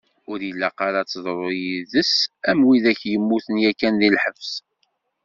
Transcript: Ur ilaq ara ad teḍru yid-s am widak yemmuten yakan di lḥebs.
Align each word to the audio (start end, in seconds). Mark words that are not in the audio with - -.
Ur 0.31 0.39
ilaq 0.49 0.77
ara 0.87 0.99
ad 1.01 1.09
teḍru 1.11 1.49
yid-s 1.63 2.13
am 2.49 2.59
widak 2.67 3.01
yemmuten 3.11 3.55
yakan 3.63 3.95
di 3.99 4.09
lḥebs. 4.15 4.51